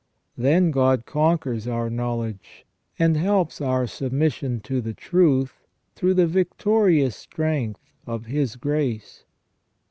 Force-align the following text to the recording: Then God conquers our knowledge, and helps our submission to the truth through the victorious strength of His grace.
Then 0.35 0.71
God 0.71 1.05
conquers 1.05 1.67
our 1.67 1.87
knowledge, 1.87 2.65
and 2.97 3.15
helps 3.15 3.61
our 3.61 3.85
submission 3.85 4.59
to 4.61 4.81
the 4.81 4.95
truth 4.95 5.61
through 5.93 6.15
the 6.15 6.25
victorious 6.25 7.15
strength 7.15 7.85
of 8.07 8.25
His 8.25 8.55
grace. 8.55 9.25